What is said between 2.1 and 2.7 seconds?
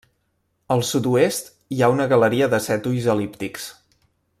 galeria de